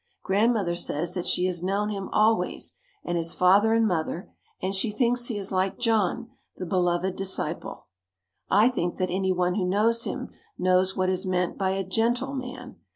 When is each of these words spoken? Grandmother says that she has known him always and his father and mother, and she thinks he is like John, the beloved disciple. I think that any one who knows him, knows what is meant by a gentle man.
Grandmother 0.23 0.73
says 0.73 1.13
that 1.13 1.27
she 1.27 1.45
has 1.45 1.61
known 1.61 1.89
him 1.89 2.09
always 2.11 2.73
and 3.03 3.19
his 3.19 3.35
father 3.35 3.71
and 3.75 3.87
mother, 3.87 4.33
and 4.59 4.73
she 4.75 4.89
thinks 4.89 5.27
he 5.27 5.37
is 5.37 5.51
like 5.51 5.77
John, 5.77 6.27
the 6.57 6.65
beloved 6.65 7.15
disciple. 7.15 7.85
I 8.49 8.69
think 8.69 8.97
that 8.97 9.11
any 9.11 9.31
one 9.31 9.53
who 9.53 9.63
knows 9.67 10.05
him, 10.05 10.29
knows 10.57 10.97
what 10.97 11.09
is 11.09 11.27
meant 11.27 11.55
by 11.55 11.69
a 11.69 11.83
gentle 11.83 12.33
man. 12.33 12.77